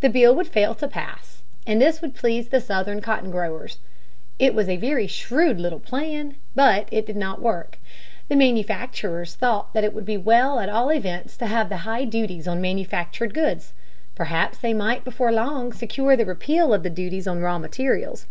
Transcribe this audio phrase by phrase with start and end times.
[0.00, 3.78] The bill would fail to pass, and this would please the Southern cotton growers.
[4.36, 6.34] It was a very shrewd little plan.
[6.56, 7.78] But it did not work.
[8.28, 12.04] The manufacturers thought that it would be well at all events to have the high
[12.04, 13.72] duties on manufactured goods
[14.16, 18.26] perhaps they might before long secure the repeal of the duties on raw materials.